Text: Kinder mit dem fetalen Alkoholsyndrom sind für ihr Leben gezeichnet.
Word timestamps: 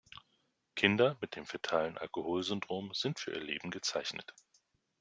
Kinder 0.75 1.15
mit 1.21 1.35
dem 1.35 1.45
fetalen 1.45 1.95
Alkoholsyndrom 1.99 2.91
sind 2.95 3.19
für 3.19 3.35
ihr 3.35 3.39
Leben 3.39 3.69
gezeichnet. 3.69 4.33